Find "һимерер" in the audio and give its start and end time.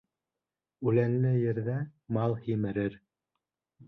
2.47-2.97